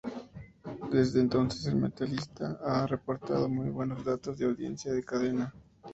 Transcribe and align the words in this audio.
Desde 0.91 1.19
entonces, 1.21 1.63
'El 1.67 1.75
mentalista' 1.75 2.57
ha 2.65 2.87
reportado 2.87 3.47
muy 3.47 3.69
buenos 3.69 4.03
datos 4.03 4.35
de 4.39 4.45
audiencia 4.45 4.91
a 4.91 4.95
la 4.95 5.01
cadena. 5.03 5.53